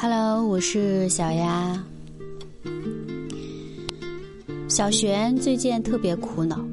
[0.00, 1.76] Hello，我是小丫。
[4.68, 6.64] 小璇最近特别苦恼，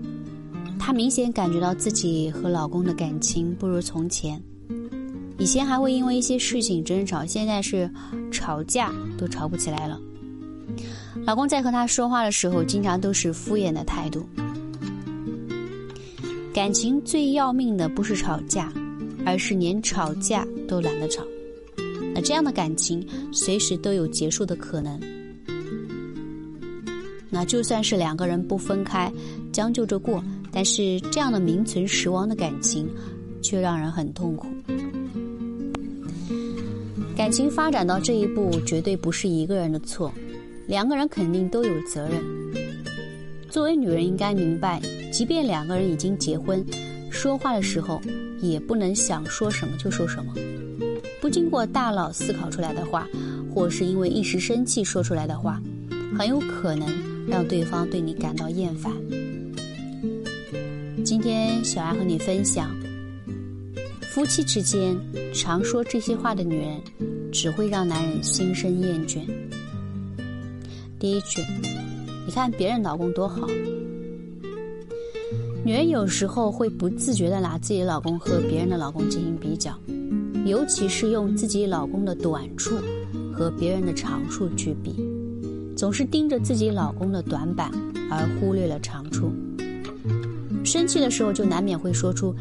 [0.77, 4.39] 她明显感觉到自己和老公的感情不如从前。
[5.39, 7.89] 以前还会因为一些事情争吵，现在是
[8.31, 9.99] 吵架都吵不起来了。
[11.25, 14.23] 老公在和她说话的时候，经常都是敷衍的态度。
[16.53, 18.71] 感情最要命的不是吵架，
[19.25, 21.23] 而是连吵架都懒得吵。
[22.15, 24.97] 那这样的感情随时都有结束的可能。
[27.29, 29.11] 那就算是两个人不分开，
[29.51, 30.23] 将就着过，
[30.53, 32.87] 但是这样的名存实亡的感情，
[33.41, 34.47] 却让人很痛苦。
[37.17, 40.09] 感情发展到这一步，绝对不是一个人的错，
[40.65, 42.23] 两个人肯定都有责任。
[43.49, 46.65] 作为女人，应该明白，即便两个人已经结婚，
[47.09, 48.01] 说话的时候
[48.41, 50.33] 也不能想说什么就说什么。
[51.25, 53.09] 不经过大脑思考出来的话，
[53.51, 55.59] 或是因为一时生气说出来的话，
[56.15, 56.87] 很有可能
[57.27, 58.93] 让对方对你感到厌烦。
[61.03, 62.69] 今天小爱和你分享，
[64.01, 64.95] 夫妻之间
[65.33, 66.79] 常说这些话的女人，
[67.31, 69.21] 只会让男人心生厌倦。
[70.99, 71.41] 第一句，
[72.27, 73.47] 你看别人老公多好。
[75.63, 79.75] 女人有时候会不自觉地拿自己的老公和别人的老公进行比较。
[80.45, 82.77] 尤其是用自己老公的短处
[83.33, 84.95] 和别人的长处去比，
[85.75, 87.71] 总是盯着自己老公的短板，
[88.11, 89.31] 而忽略了长处。
[90.63, 92.33] 生气的时候就难免会说出：“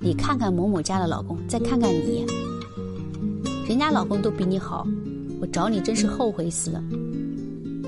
[0.00, 2.26] 你看看某某家的老公，再看看你，
[3.68, 4.84] 人家老公都比你好，
[5.40, 6.82] 我找你真是后悔死了。”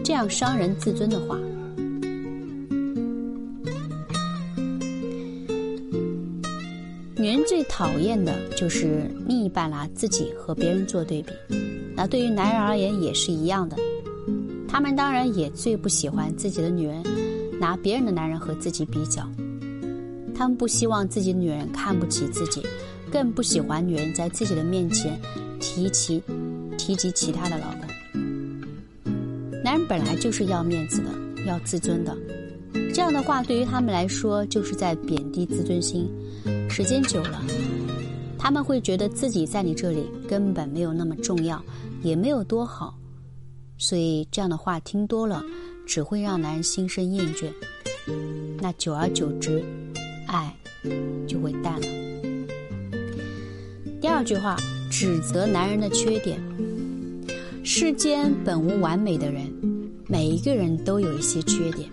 [0.05, 1.37] 这样伤人自尊的话。
[7.25, 11.33] 女人最讨厌的就是另一半拿自己和别人做对比，
[11.97, 13.75] 那对于男人而言也是一样的。
[14.69, 17.03] 他们当然也最不喜欢自己的女人
[17.59, 19.27] 拿别人的男人和自己比较，
[20.35, 22.61] 他们不希望自己女人看不起自己，
[23.11, 25.19] 更不喜欢女人在自己的面前
[25.59, 26.23] 提起
[26.77, 29.03] 提及其他的老公。
[29.65, 31.09] 男人本来就是要面子的，
[31.47, 32.15] 要自尊的。
[32.93, 36.07] 这样的话，对于他们来说，就是在贬低自尊心。
[36.77, 37.41] 时间久了，
[38.37, 41.65] 他们会觉得自己在你这里根本没有那么重要，
[42.03, 42.99] 也没有多好。
[43.79, 45.41] 所以，这样的话听多了，
[45.87, 47.47] 只会让男人心生厌倦。
[48.59, 49.65] 那久而久之，
[50.27, 50.53] 爱
[51.29, 51.87] 就会淡了。
[54.01, 54.57] 第二句话，
[54.91, 56.43] 指责男人的缺点。
[57.63, 59.49] 世间本无完美的人，
[60.09, 61.89] 每一个人都有一些缺点。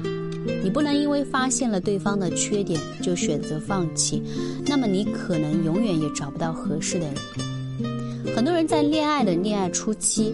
[0.64, 4.22] 你不能因为发现了对方的缺点就选择放弃，
[4.66, 7.16] 那么你可能永远也找不到合适的人。
[8.36, 10.34] 很多人在恋爱的恋爱初期，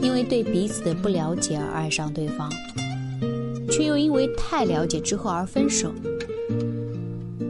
[0.00, 2.50] 因为对彼此的不了解而爱上对方，
[3.70, 5.92] 却又因为太了解之后而分手。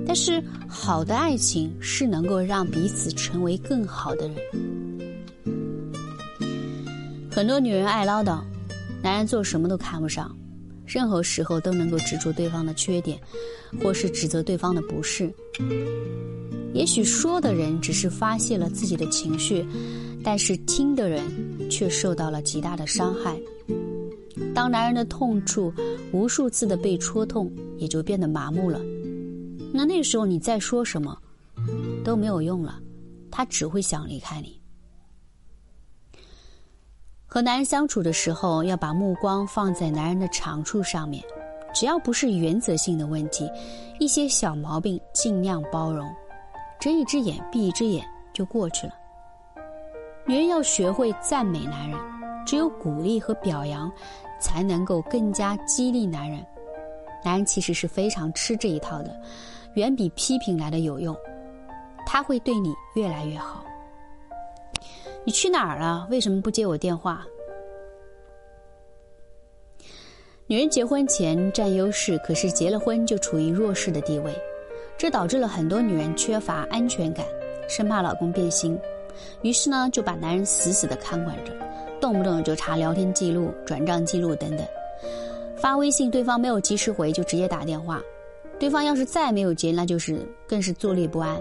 [0.07, 4.37] 但是好的爱情是能够让彼此成为更好的人。
[7.31, 8.41] 很多女人爱唠叨，
[9.03, 10.31] 男人做什么都看不上。
[10.87, 13.19] 任何时候都能够指出对方的缺点，
[13.83, 15.33] 或是指责对方的不是。
[16.73, 19.65] 也许说的人只是发泄了自己的情绪，
[20.23, 21.23] 但是听的人
[21.71, 23.39] 却受到了极大的伤害。
[24.55, 25.73] 当男人的痛处
[26.13, 28.81] 无数次的被戳痛，也就变得麻木了。
[29.73, 31.17] 那那时候你再说什么
[32.05, 32.81] 都没有用了，
[33.31, 34.61] 他只会想离开你。
[37.27, 41.23] 和男人相处的时候，要把目光放在男人的长处上面，
[41.75, 43.51] 只要不是原则性的问题，
[43.99, 46.09] 一些小毛病尽量包容，
[46.79, 48.95] 睁一只眼闭一只眼就过去了。
[50.27, 51.99] 女人要学会赞美男人，
[52.47, 53.91] 只有鼓励和表扬，
[54.39, 56.45] 才能够更加激励男人。
[57.25, 59.21] 男人其实是非常吃这一套的，
[59.75, 61.17] 远比批评来的有用，
[62.07, 63.65] 他会对你越来越好。
[65.25, 66.07] 你去哪儿了？
[66.11, 67.27] 为什么不接我电话？
[70.47, 74.35] 女人结婚前占优势，可是结了婚就处于弱势的地位，
[74.99, 77.25] 这导致了很多女人缺乏安全感，
[77.67, 78.79] 生怕老公变心，
[79.41, 81.53] 于是呢就把男人死死的看管着，
[81.99, 84.67] 动不动就查聊天记录、转账记录等等，
[85.57, 88.03] 发微信对方没有及时回就直接打电话，
[88.59, 91.41] 对方要是再没有接，那就是更是坐立不安。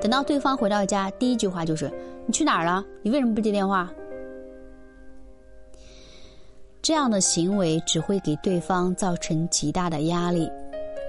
[0.00, 1.90] 等到对方回到家，第一句话就是
[2.28, 2.84] ：“你去哪儿了？
[3.00, 3.90] 你为什么不接电话？”
[6.82, 10.46] 这样的行为只会给对方造成极大的压力，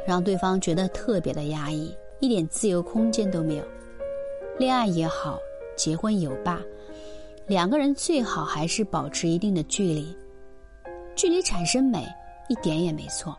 [0.08, 3.66] 让对方觉得特别的压抑，一点自由空间都没有。
[4.58, 5.38] 恋爱也好，
[5.76, 6.62] 结婚有罢，
[7.48, 10.16] 两个人最好还是保持一定的距离。
[11.16, 12.08] 距离产生美，
[12.48, 13.38] 一点也没错。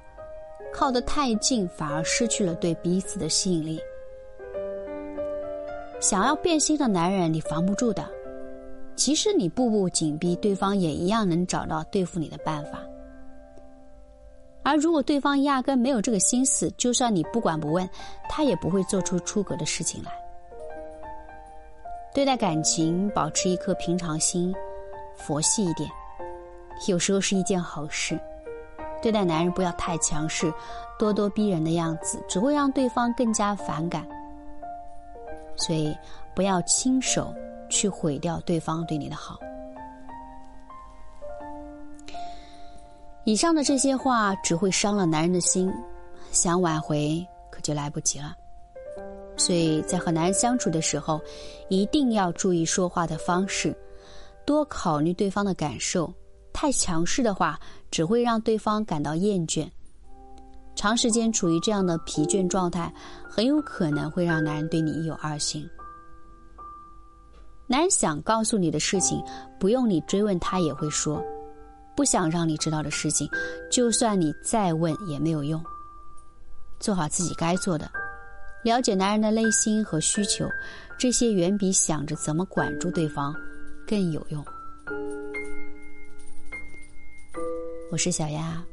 [0.70, 3.80] 靠得太近，反而失去了对彼此的吸引力。
[6.00, 8.04] 想要变心的男人，你防不住的。
[8.96, 12.80] 即使你步步紧逼，对方也一样能找到对付你的办法。
[14.62, 17.88] 而如果对方压根没有这个心思，就算你不管不问，
[18.28, 20.10] 他也不会做出出格的事情来。
[22.12, 24.54] 对待感情，保持一颗平常心，
[25.14, 25.88] 佛系一点，
[26.88, 28.18] 有时候是一件好事。
[29.00, 30.52] 对待男人不要太强势、
[30.98, 34.06] 咄咄逼人的样子，只会让对方更加反感。
[35.60, 35.96] 所以，
[36.34, 37.32] 不要亲手
[37.68, 39.38] 去毁掉对方对你的好。
[43.24, 45.72] 以上的这些话只会伤了男人的心，
[46.32, 48.34] 想挽回可就来不及了。
[49.36, 51.20] 所以在和男人相处的时候，
[51.68, 53.76] 一定要注意说话的方式，
[54.44, 56.12] 多考虑对方的感受。
[56.52, 57.60] 太强势的话，
[57.90, 59.70] 只会让对方感到厌倦。
[60.80, 62.90] 长时间处于这样的疲倦状态，
[63.28, 65.68] 很有可能会让男人对你一有二心。
[67.66, 69.22] 男人想告诉你的事情，
[69.58, 71.22] 不用你追问，他也会说；
[71.94, 73.28] 不想让你知道的事情，
[73.70, 75.62] 就算你再问也没有用。
[76.78, 77.86] 做好自己该做的，
[78.64, 80.48] 了解男人的内心和需求，
[80.98, 83.34] 这些远比想着怎么管住对方
[83.86, 84.42] 更有用。
[87.92, 88.64] 我是小丫。